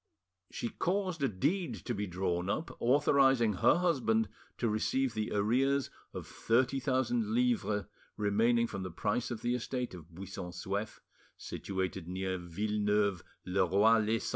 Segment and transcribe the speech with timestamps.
[0.49, 5.91] She caused a deed to be drawn up, authorising her husband to receive the arrears
[6.11, 7.85] of thirty thousand livres
[8.17, 11.01] remaining from the price of the estate of Buisson Souef,
[11.37, 14.29] situated near Villeneuve le Roi lez Sens.